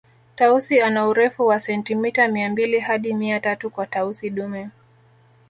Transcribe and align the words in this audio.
Tausi 0.35 0.81
ana 0.81 1.07
urefu 1.07 1.45
wa 1.45 1.59
sentimeta 1.59 2.27
mia 2.27 2.49
mbili 2.49 2.79
hadi 2.79 3.13
mia 3.13 3.39
tatu 3.39 3.69
kwa 3.69 3.85
Tausi 3.85 4.29
dume 4.29 4.69